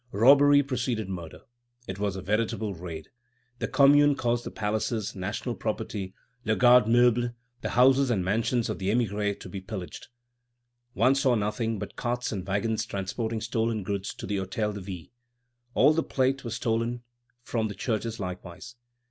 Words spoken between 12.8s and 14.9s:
transporting stolen goods to the Hôtel de